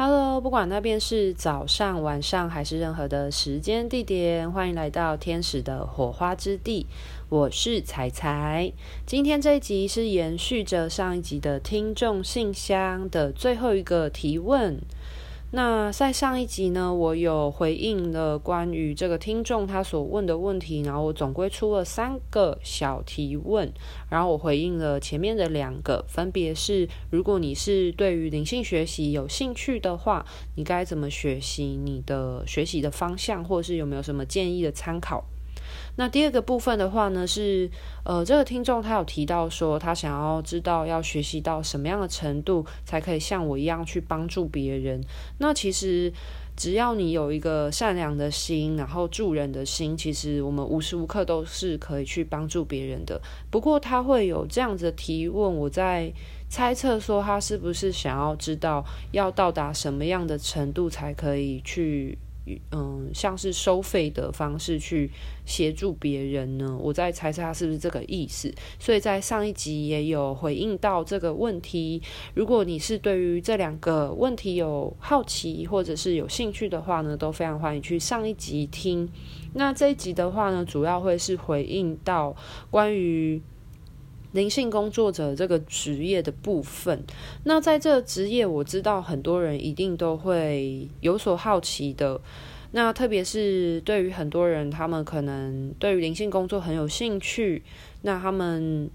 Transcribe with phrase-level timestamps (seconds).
[0.00, 6.86] Hello，不管那边是早上、晚上还是任何的时间地点，欢迎来到天使的火花之地。
[7.28, 8.72] 我是彩彩。
[9.04, 14.78] 今天这一集是延续着上一集的听众信箱的最后一个提问。
[15.50, 23.72] 那在上一集呢，我有回应了关于这个听众他所问的问题，然后我总归出了三个小提问，
[24.10, 30.26] 然后我回应了前面的两个，分别是如果你是对于灵性学习有兴趣的话，
[30.56, 31.80] 你该怎么学习？
[31.82, 35.24] 你的学习的方向，或是有没有什么建议的参考？
[35.98, 37.68] 那第二个部分的话呢，是
[38.04, 45.02] 呃，这个听众他有提到说，他想要知道要学习到什么样的程度，才可以像我一样去帮助别人。
[45.38, 46.12] 那其实
[46.56, 53.20] 只要你有一个善良的心，然后助人的心，其实我们无时无刻都是可以去帮助别人的。
[53.50, 56.12] 不过他会有这样子的提问，我在
[56.48, 62.16] 猜测说，他是不是想要知道要到达什么样的程度才可以去。
[62.70, 65.10] 嗯，像是收费的方式去
[65.44, 66.78] 协助别人呢？
[66.80, 68.52] 我在猜测他是不是这个意思。
[68.78, 72.00] 所以在上一集也有回应到这个问题。
[72.34, 79.08] 如果你是对于这两个问题有好奇或者是有兴趣的话呢，都非常欢迎去上一集听。
[79.54, 82.34] 那这一集的话呢，主要会是回应到
[82.70, 83.42] 关于。
[84.32, 87.02] 灵性工作者这个职业的部分，
[87.44, 92.20] 那在这职业，我知道很多人一定都会有所好奇的。
[92.72, 97.62] 那特别是对于很多人，他们可能对于灵性工作很有兴趣，
[98.02, 98.90] 那他们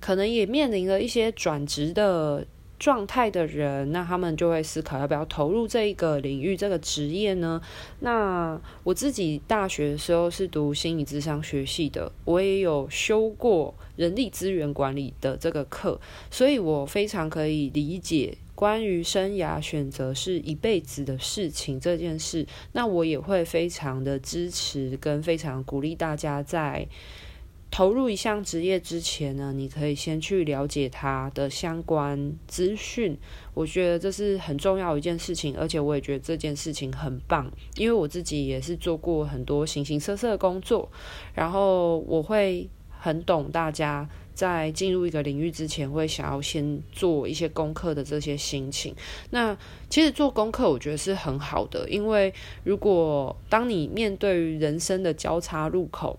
[0.00, 2.46] 可能也面临了一些转职的。
[2.84, 7.58] 状态的人，那他们就会思考要不要投入这一个领域、这个职业呢？
[8.00, 15.98] 那我自己大学的时候是读心理智商学系的，我也有修过人力资源管理的这个课，
[16.30, 22.46] 所以我非常可以理解关于生涯选择是一辈子的事情这件事。
[22.72, 26.86] 那我也会非常的支持跟非常鼓励大家在。
[27.74, 33.18] 投入一项职业之前呢，你可以先去了解它的相关资讯。
[33.52, 40.88] 我觉得这是很重要一件事情，而且我也觉得这件事情很棒，因为我自己也是做过很多形形色色的工作，
[41.34, 48.94] 然后我会很懂大家在进入一个领域之前会想要先做一些功课的这些心情。
[49.30, 49.58] 那
[49.90, 56.16] 其实做功课我觉得是很好的，因为如果当你面对于人生的交叉路口，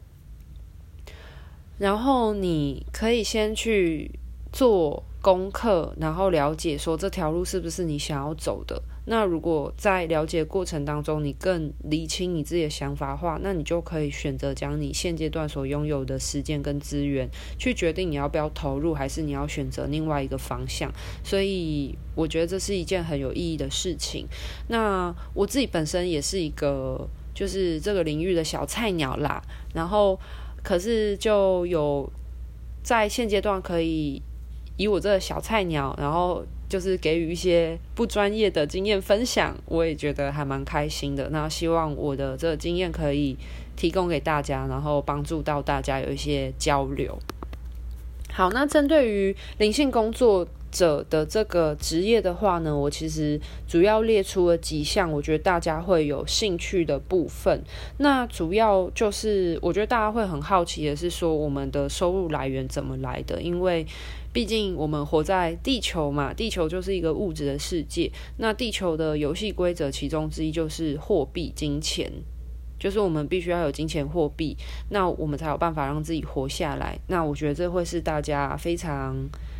[1.77, 4.11] 然后你可以先去
[4.51, 8.81] 做功课，然后了解说这条路是不是你想要走的。
[9.07, 20.91] 那如果在了解过程当中，你更理清你自己的想法的话，那你就可以选择将你现阶段所拥有的时间跟资源，去决定你要不要投入，还是你要选择另外一个方向。
[21.23, 24.25] 所以我觉得这是一件很有意义的事情。
[24.69, 29.41] 那我自己本身也是一个就是这个领域的小菜鸟啦，
[29.73, 30.17] 然后。
[30.65, 32.11] 可是就有
[32.83, 34.19] 在现阶段可以
[34.77, 41.29] 以我这小菜鸟，然后就是给予一些不专业的经验分享，我也觉得还蛮开心的。
[41.29, 43.37] 那希望我的这个经验可以
[43.75, 47.17] 提供给大家，然后帮助到大家有一些交流。
[48.33, 57.63] 好，那针对于灵性工作者的这个职业的话呢，我其实主要列出了几项，我觉得大家会有兴趣的部分。
[57.99, 63.41] 那主要就是，我觉得大家会很好奇的是说，我们的收入来源怎么来的？
[63.41, 63.87] 因为
[64.33, 68.11] 毕竟我们活在地球嘛，地球就是一个物质的世界。
[68.37, 72.11] 那地球的游戏规则其中之一就是货币、金钱，
[72.77, 74.57] 就是我们必须要有金钱货币，
[74.89, 76.99] 那我们才有办法让自己活下来。
[77.07, 79.15] 那我觉得这会是大家非常。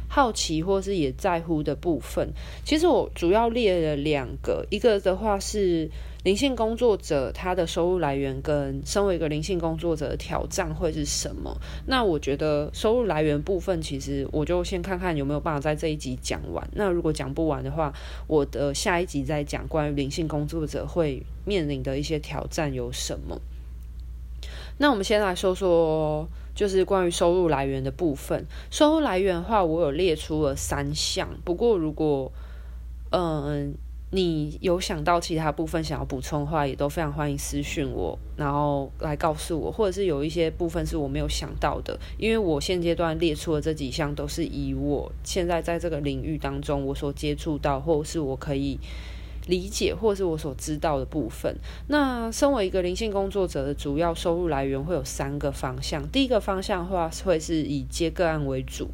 [0.07, 2.29] 好奇或是也在乎的部分，
[2.63, 5.89] 其实我主要列了两个，一个的话是
[6.23, 11.55] 灵性工作者他的收入来源跟身为一个灵性工作者的挑战会是什么。
[11.85, 16.67] 那我觉得收入来源部分，其实我就先看看有没有办法在这一集讲完。
[16.73, 17.93] 那如果讲不完的话，
[18.27, 23.39] 我的下一集再讲关于灵性工作者会面临的一些挑战有什么。
[24.77, 26.27] 那我们先来说说。
[26.55, 31.27] 就是关于收入来源的部分，收入来源的话，我有列出了三项。
[31.43, 32.31] 不过，如果
[33.09, 33.75] 嗯
[34.11, 48.79] 你有想到其他部分想要补充的话，也都非常欢迎私讯我，然后来告诉我，或者是有一些部分是我没有想到的，因为我现阶段列出的这几项都是以我现在在这个领域当中我所接触到，或是我可以。
[49.47, 51.55] 理解或是我所知道的部分。
[51.87, 56.07] 那身为一个灵性工作者的主要收入来源会有三个方向。
[56.09, 58.89] 第一个方向的话会是以接个案为主。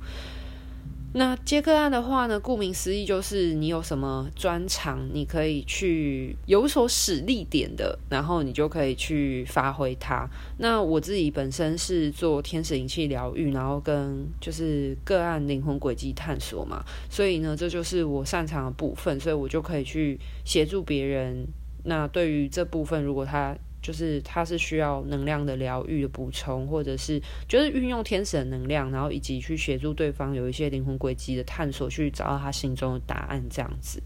[1.14, 10.26] 那接个案的话呢，顾名思义就是你有什么专长，你可以去有所使力点的，然后你就可以去发挥它。
[10.60, 21.46] 那我自己本身是做天使灵气疗愈，然后跟就是个案灵魂轨迹探索嘛，所以呢，这就是我擅长的部分，所以我就可以去协助别人。
[21.84, 34.02] 那对于这部分，如果他就是他是需要能量的疗愈的补充，或者是就是运用天使的能量，然后以及去协助对方有一些灵魂轨迹的探索，去找到他心中的答案这样子。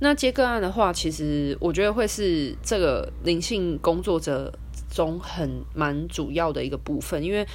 [0.00, 4.52] 那接个案的话，其实我觉得会是这个灵性工作者
[4.90, 7.46] 中很蛮主要的一个部分，因为。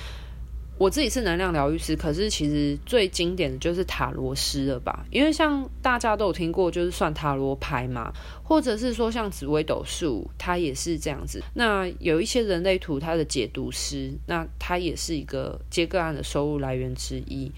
[0.79, 5.05] 我自己是能量疗愈师，可是其实最经典的就是塔罗师了吧？
[5.11, 11.43] 因为像大家都有听过，就是算塔罗牌嘛，或者是说像紫微斗数，它也是这样子。
[11.53, 17.51] 那有一些人类图，它的解读师，那它也是一个接个案的收入来源之一。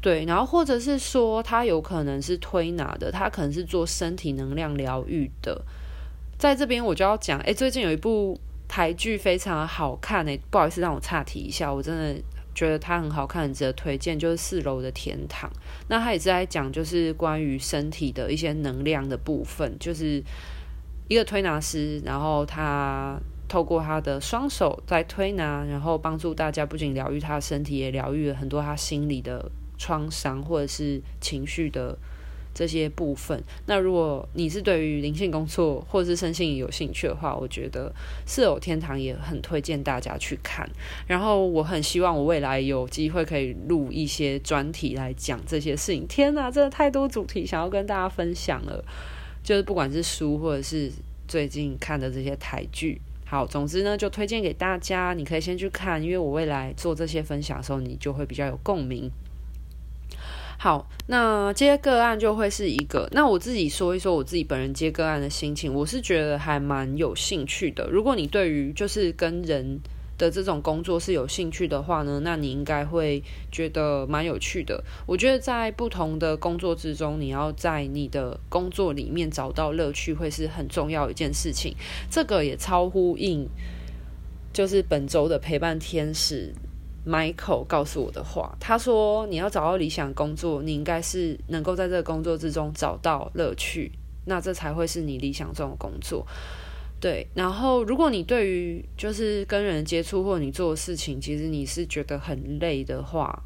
[0.00, 5.60] 对，然后或者是说，它有可能是推拿的，它可能是做身体能量疗愈的。
[6.38, 8.38] 在这边我就要讲，哎，最近有一部。
[8.68, 12.22] 台剧非常好看诶，不好意思让我岔题一下，我真的
[12.54, 14.18] 觉得它很好看，很值得推荐。
[14.18, 15.50] 就是四楼的天堂，
[15.88, 20.22] 那它也是在讲就是关于身体的一些能量的部分，就是
[21.08, 23.18] 一个推拿师，然后他
[23.48, 31.96] 透过他的双手在推拿，然后帮助大家不仅疗愈他的身体，也疗愈了很多他心里的创伤或者是情绪的。
[32.54, 37.92] 这些部分，那如果你是对于灵性工作或是身心有兴趣的话，我觉得
[38.26, 40.68] 四楼天堂也很推荐大家去看。
[41.06, 46.06] 然后我很希望我未来有机会可以录一些专题来讲这些事情。
[46.08, 48.84] 天哪，真的太多主题想要跟大家分享了，
[49.44, 50.90] 就是不管是书或者是
[51.28, 53.00] 最近看的这些台剧。
[53.24, 59.10] 好，总之呢，就推荐给大家，你可以先去看，因为我未来做这些分享的时候，你就会比较有共鸣。
[60.60, 63.08] 好，那接个案就会是一个。
[63.12, 67.88] 那我自己说一说我自己本人接个案的心情，我是觉得还蛮有兴趣的。
[67.88, 69.78] 如果你对于就是跟人
[70.18, 73.22] 的这种工作是有兴趣的话呢，那你应该会
[73.52, 74.82] 觉得蛮有趣的。
[75.06, 81.72] 我觉得在不同的工作之中，你要在你的工作里面找到乐趣，会是很重要一件事情。
[82.10, 83.48] 这个也超呼应，
[84.52, 86.52] 就是本周的陪伴天使。
[87.08, 93.90] Michael 告诉我的话，他说：“你要找到理想工作，你应该是能够在这个工作之中找到乐趣，
[94.26, 96.26] 那这才会是你理想中的工作。”
[97.00, 97.26] 对。
[97.34, 103.42] 然后，如果你对于就是跟人接触或你做的事情，其实你是觉得很累的话，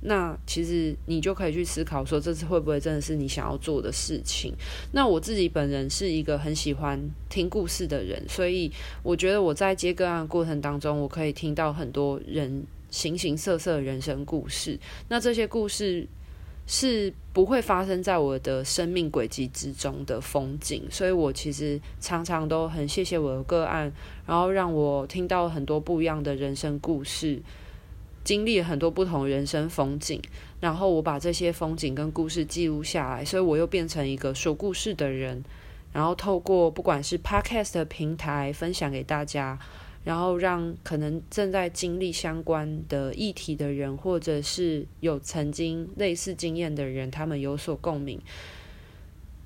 [0.00, 4.52] 那其实你就可以去思考说，这次会不会真的是你想要做的事情？
[4.90, 8.72] 那我自己本人是一个很喜欢听故事的人，所以
[9.04, 12.66] 我觉得我在接个案过程当中，我可以听到很多人。
[12.94, 16.06] 形形色色的人生故事，那这些故事
[16.64, 23.92] 是不会发生在我的生命轨迹之中的风景，所以我其实常常都很谢谢我的个案，
[24.28, 27.42] 然后让我听到很多不一样的人生故事，
[28.22, 30.22] 经历很多不同人生风景，
[30.60, 35.42] 然后我把这些风景跟故事记录下来，所以我又变成一个说故事的人，
[35.92, 39.58] 然后透过不管是 Podcast 的平台分享给大家。
[40.04, 48.20] 然后让可能正在经历相关的议题的人，或者是有曾经类似经验的人，他们有所共鸣。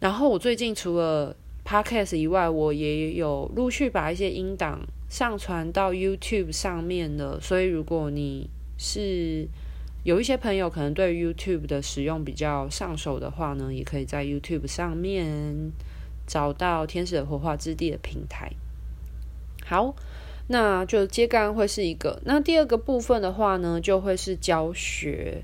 [0.00, 7.40] 然后我最近除了 Podcast 以外，我也有陆续把一些音档上传到 YouTube 上面了。
[7.40, 9.46] 所以如果你是
[10.02, 15.70] 有一些朋友可能对 YouTube 的使用比较上手的话呢，也可以在 YouTube 上面
[16.26, 18.50] 找到天使的活化之地的平台。
[19.64, 19.94] 好。
[20.50, 25.42] 那就接干会是一个，那第二个部分的话呢，就会是教学。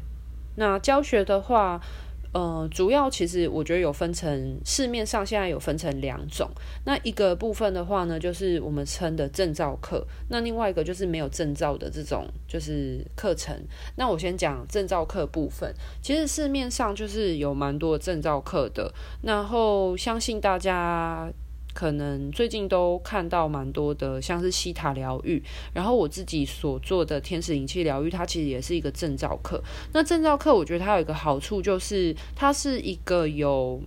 [0.56, 1.78] 那教学的话，
[2.32, 6.50] 呃，主要其实我觉得有分成，市面上现在有分成两种。
[6.86, 10.06] 那一个部分的话呢，就是我们称的证照课。
[10.30, 13.54] 那另外一个就是没有证照的这种就是课程。
[13.96, 15.74] 那我先讲证照课部分。
[16.00, 18.90] 其实市面上就是有蛮多证照课的，
[19.22, 21.30] 然后相信大家。
[21.74, 25.42] 可能最近都看到蛮多的，像是西塔疗愈，
[25.74, 29.60] 然后我自己所做的天使灵气疗愈，它其实也是一个证照课。
[29.92, 33.82] 那证照课，我觉得它有一个好处，就是它是一个有，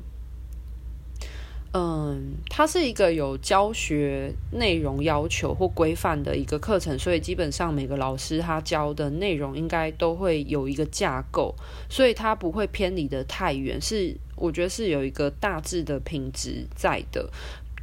[1.74, 11.56] 嗯，它是一个有教学内容要求或规范的一个课程，所以基本上每个老师他教的内容应该都会有一个架构，
[11.90, 17.30] 所以它不会偏离得太远，是我觉得是有一个大致的品质在的。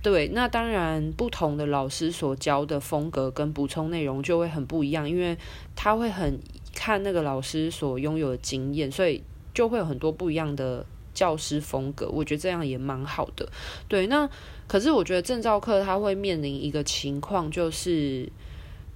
[0.05, 5.35] 对，那当然，不同的老师所教的风格跟补充内容就会很不一样，因为
[5.75, 6.39] 他会很
[6.75, 10.85] 看那个老师所拥有的经验，所以就会有很多不一样的
[11.15, 12.07] 教师风格。
[12.11, 13.49] 我觉得这样也蛮好的。
[13.89, 14.29] 对，那
[14.69, 18.31] 可是我觉得证照课它会面临一个情况，就是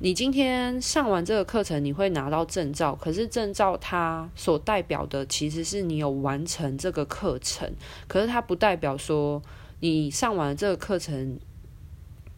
[0.01, 7.73] 你今天上完这个课程，你会拿到证照，可是证照它所代表的其实是你有完成这个课程，
[8.07, 9.43] 可是它不代表说
[9.81, 11.39] 你上完这个课程。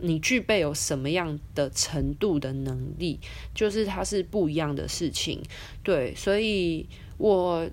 [0.02, 3.20] 你具备有什么样的程度的能力，
[3.54, 5.42] 就是它是不一样的事情，
[5.82, 7.68] 对，所以我，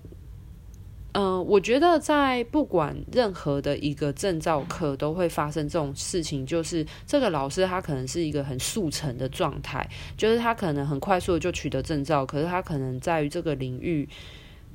[1.13, 14.05] 嗯、我觉得在不管任何的一个证照课都会发生这种事情，就是这个老师他可能是一个很速成的状态，就是他可能很快速的就取得证照，可是他可能在于这个领域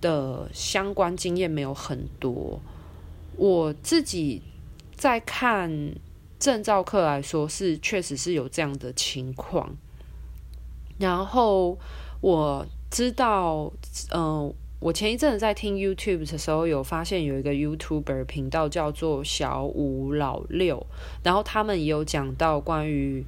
[0.01, 2.59] 的相关经验没有很多。
[3.37, 4.41] 我自己
[5.03, 5.93] 在看。
[6.39, 9.77] 证照课来说是确实是有这样的情况，
[10.99, 11.79] 然后
[12.21, 13.73] 我知道，
[14.13, 20.85] 嗯、我前一阵子在听 YouTube 的时候，有发现有一个 YouTuber 频道叫做小五老六，
[21.23, 23.25] 然后他们也有讲到关于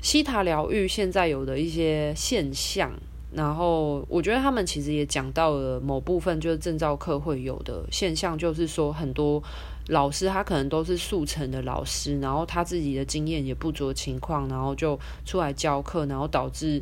[0.00, 2.90] 希塔疗愈现在有的一些现象，
[3.32, 9.42] 然后我觉得他们其实也讲到了某部分，就是证照课会有的现象，就是说很多。
[9.88, 16.80] 老师他可能都是速成的老师，然后他自己的经验也不足情况，然后就出来教课，然后导致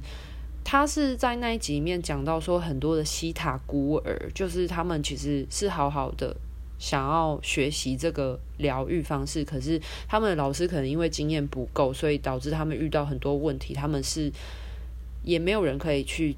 [0.63, 6.37] 他是在那一集里面讲到说，很多的西塔孤儿，就是他们其实是好好的
[6.79, 14.31] 想要学习这个疗愈方式，可是他们的老师可能因为经验不够，所以导致他们遇到很多问题，他们是
[15.23, 16.37] 也没有人可以去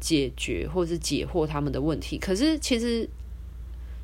[0.00, 2.18] 解决或是解惑他们的问题。
[2.18, 3.08] 可是其实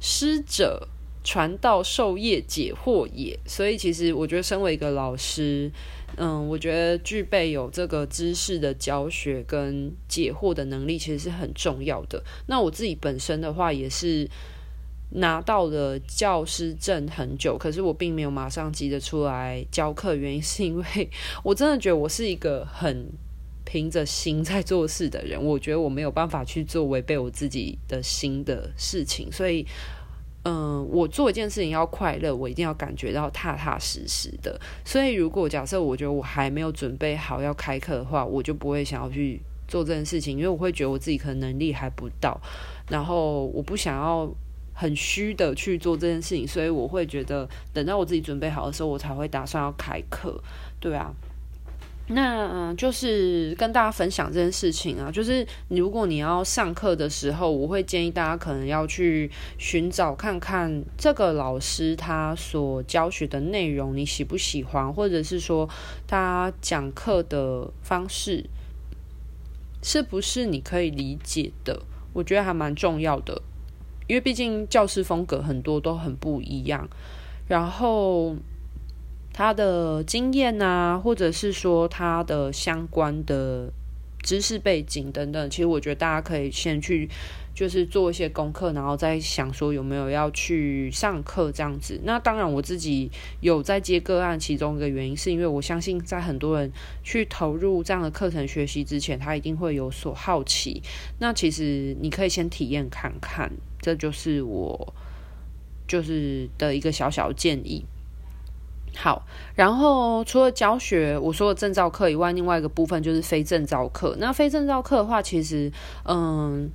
[0.01, 0.89] 师者。
[1.27, 5.73] 传道授业解惑也，所以其实我觉得，身为一个老师，
[6.17, 12.23] 嗯，我觉得具备有这个知识的教学跟解惑的能力，其实是很重要的。
[12.47, 14.29] 那我自己本身的话，也是
[15.13, 21.11] 拿到了教师证很久，可是我并没有马上急着出来教课，原因是因为
[21.43, 23.11] 我真的觉得我是一个很
[23.65, 29.67] 凭着心在做事的人，我觉得我没有办法去做违背我自己的心的事情，所以。
[30.47, 34.61] 嗯，我做一件事情要快乐，我一定要感觉到踏踏实实的。
[34.85, 42.39] 所以，如果假设我觉得我还没有准备好要开课的话，我就不会想要去做这件事情，因为我会觉得我自己可能能力还不到，
[42.91, 44.31] 然后我不想要
[44.75, 50.39] 很虚的去做这件事情，所以我会觉得等到我自己准备好的时候，我才会打算要开课，
[50.79, 51.11] 对啊。
[52.09, 65.67] 那，就是跟大家分享这件事情啊，就是如果你要上课的时候，我会建议大家可能要去寻找看看这个老师他所教学的内容你喜不喜欢，或者是说
[66.07, 68.45] 他讲课的方式
[69.83, 71.81] 是不是你可以理解的，
[72.13, 73.41] 我觉得还蛮重要的，
[74.07, 76.87] 因为毕竟教师风格很多都很不一样，
[77.49, 78.37] 然后。
[79.35, 83.71] 他的经验啊，或者是说他的相关的
[84.23, 87.11] 知识背景等等，其实我觉得大家可以先去
[87.53, 92.01] 就是做一些功课，然后再想说有没有要去上课这样子。
[92.05, 93.11] 那当然，我自己
[93.41, 96.71] 有在接个案，其中一个原因是因为我相信，在很多人
[97.03, 100.81] 去投入这样的课程学习之前，他一定会有所好奇。
[101.19, 103.51] 那其实你可以先体验看看，
[103.83, 104.95] 这就是我
[105.89, 107.85] 就是的一个小小建议。
[108.97, 114.17] 好，然后除了教学我说的证照课以外，另外一个部分就是非证照课。
[114.19, 115.71] 那非证照课的话，其实
[116.05, 116.71] 嗯，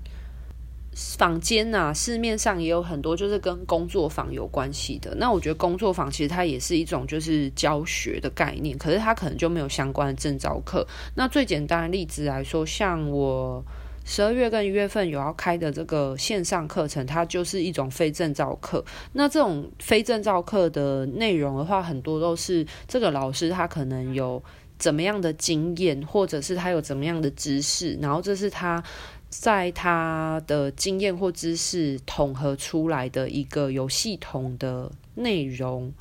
[0.94, 5.16] 坊间呐、啊，市面上也有很多就是跟工作坊有关系的。
[5.16, 10.86] 那我觉得工作坊其实它也是一种就是教学的概念，可是它可能就没有相关的证照课。
[11.16, 13.64] 那最简单的例子来说，像我。
[14.12, 18.84] 十二月跟一月份有要开的这个线上课程，它就是一种非证照课。
[19.14, 24.44] 那这种非证照课的内容的话，很多都是这个老师他可能有
[24.80, 28.84] 怎么样的经验，或者是他有怎么样的知识，然后这是他
[29.30, 35.94] 在他的经验或知识统合出来的一个有系统的内容。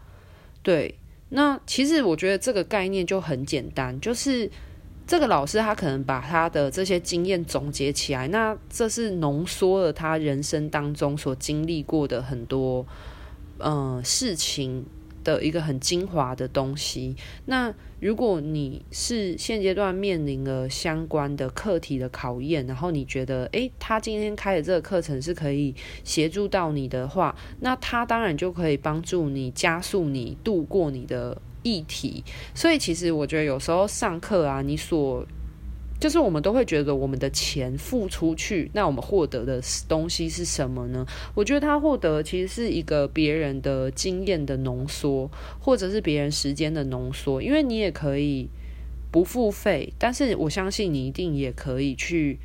[0.62, 0.95] 对，
[1.29, 4.50] 那其实我觉得这个概念就很简单，就是。
[5.09, 12.87] 这个老师他可能把他的这些经验总结起来，那这是浓缩了他人生当中所经历过的很多
[13.57, 14.85] 嗯事情
[15.23, 17.15] 的一个很精华的东西。
[17.47, 32.23] 那如果你是现阶段面临了相关的课题的考验，然后你觉得诶，他今天开的这个课程是可以协助到你的话，那他当然就可以帮助你加速你度过你的议题，
[32.55, 35.27] 所以其实我觉得有时候上课啊，你所
[36.00, 41.05] 就是我们都会觉得我们的钱付出去，那我们获得的东西是什么呢？
[41.35, 45.28] 我觉得他获得其实是一个别人的经验的浓缩，
[45.59, 47.43] 或者是别人时间的浓缩。
[47.43, 48.49] 因为你也可以
[49.11, 52.38] 不付费，但是我相信你一定也可以去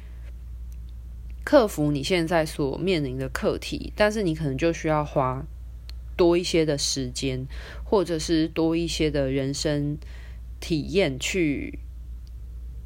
[1.43, 5.45] 克服你现在所面临的课题，但是你可能就需要花
[6.17, 7.45] 多一些的时间，
[7.83, 9.97] 或者是多一些的人生
[10.59, 11.77] 体验去。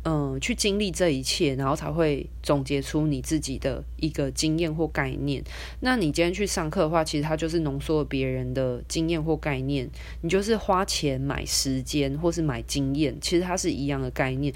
[0.09, 5.43] 嗯，去经历这一切，然后才会总结出你自己的一个经验或概念。
[5.81, 9.89] 那你今天去上课的话，其实它就是浓缩了别人的经验或概念。
[10.21, 14.53] 你就是花钱买时间，或是买经验，其实它是一样的概念。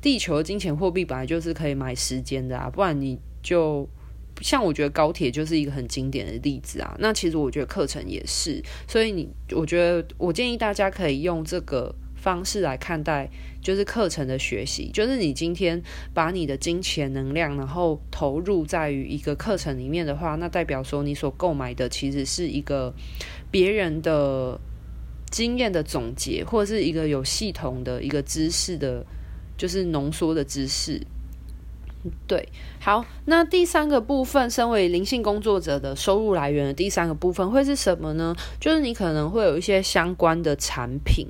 [0.00, 3.86] 地球的金钱货币本来就是可以买时间的啊，不然你就
[4.40, 6.96] 像我觉得高铁就是一个很经典的例子啊。
[6.98, 11.94] 那其实我觉得课程也是，所以你我觉得我建议大家可以用这个。
[12.26, 13.30] 方式来看待，
[13.62, 15.80] 就是课程的学习，就是你今天
[16.12, 22.92] 把你的金钱能量，然后投入在于一个课程里面的话，那代表说你所购买的其实是一个
[23.48, 24.60] 别人的
[25.30, 29.06] 经验的总结，或者是一个有系统的一个知识的，
[29.56, 31.00] 就是浓缩的知识。
[32.26, 32.48] 对，
[32.80, 38.34] 好，那第三个部分，身为灵性工作者的收入来源的第三个部分会是什么呢？
[38.60, 41.26] 就是你可能会有一些相关的产品。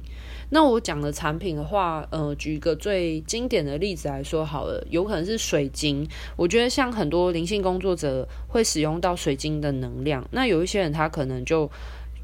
[0.50, 6.06] 那我讲的产品的话，呃，举一个最经典的例子来说好了，有可能是水晶。
[6.36, 11.68] 我觉得像很多灵性工作者会使用到水晶的能量，那有一些人他可能就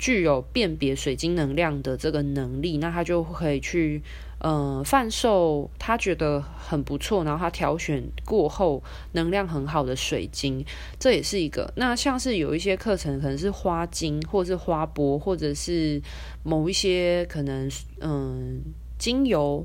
[0.02, 4.02] 具有辨别水晶能量的这个能力，那他就可以去。
[4.44, 8.82] 呃，贩售他觉得很不错，然后他挑选过后
[9.12, 10.64] 能量很好的水晶，
[10.98, 11.72] 这也是一个。
[11.76, 16.02] 那像是有一些课程可能是花精，或是花钵，或者是
[16.42, 18.60] 某一些可能嗯
[18.98, 19.64] 精油，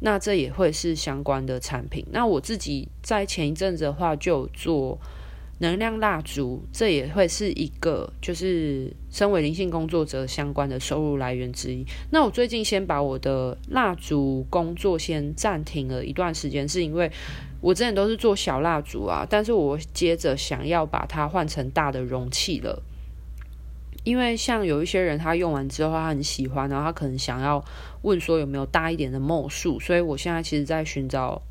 [0.00, 2.04] 那这也会是相关的产品。
[2.10, 4.98] 那我自己在前一阵子的话就有做。
[5.62, 11.84] 能量蜡烛，这也会是一个就是身为灵性工作者相关的收入来源之一。
[12.10, 17.12] 那我最近先把我的蜡烛工作先暂停了一段时间，是因为
[17.60, 22.82] 我之前都是做小蜡烛啊，但是我接着想要把它换成大的容器了。
[24.02, 27.62] 因为像有一些人他用完之后他很喜欢，然后他可能想要
[28.00, 31.42] 问说有没有大一点的 ml 数，所以我现在其实在寻找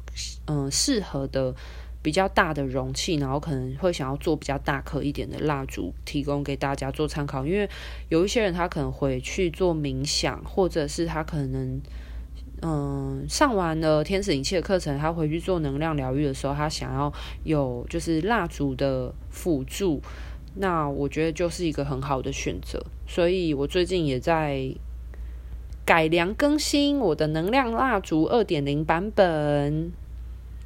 [0.47, 1.53] 嗯适合的。
[2.01, 7.45] 比较大的容器，然后可能会想要做比较大颗一点的蜡烛，提供给大家做参考。
[7.45, 7.69] 因为
[8.07, 11.81] 有一些人他可能回去做冥想，或者是他可能
[12.61, 17.11] 嗯上完了天使灵气的课程，他回去做能量疗愈的时候，他想要
[17.43, 20.01] 有就是蜡烛的辅助，
[20.55, 22.81] 那我觉得就是一个很好的选择。
[23.05, 24.73] 所以我最近也在
[25.85, 29.91] 改良更新我的能量蜡烛二点零版本。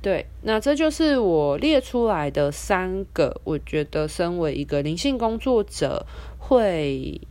[0.04, 6.06] 对，那这就是我列出来的三个，我觉得身为一个灵性工作者
[6.38, 7.22] 会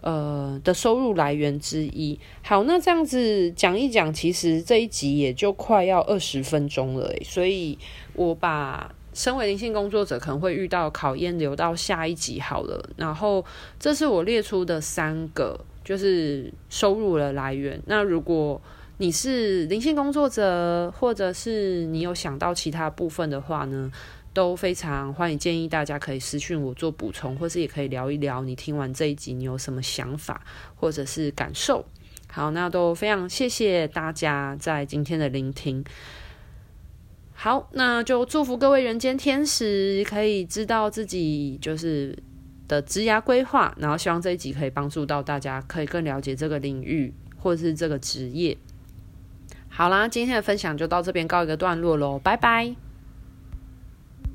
[0.00, 2.18] 呃的收入来源之一。
[2.42, 7.78] 好，那这样子讲一讲，其实这一集也就快要二十分钟了，所以
[8.14, 12.82] 我把身为灵性工作者可能会遇到考验留到下一集好了。
[12.96, 13.44] 然后
[13.78, 17.78] 这是我列出的三个，就是收入的来源。
[17.84, 18.58] 那如果
[19.02, 23.90] 你是灵性工作者，或者是你有想到其他部分的话呢，
[24.32, 30.40] 都非常欢迎，建议大家可以私讯我做补充，或是也可以聊一聊你听完这一集你有什么想法
[30.76, 31.84] 或者是感受。
[32.28, 35.84] 好，那都非常谢谢大家在今天的聆听。
[37.32, 42.16] 好，那就祝福各位人间天使可以知道自己就是
[42.68, 48.56] 的职涯规划，然后希望这一集可以帮助到大家，可以更了解这个领域或者是这个职业。
[49.74, 52.76] 好啦，今天的分享就到这边告一个段落喽，拜拜。